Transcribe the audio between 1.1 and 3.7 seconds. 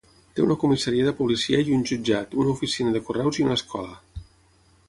policia i un jutjat, una oficina de correus i una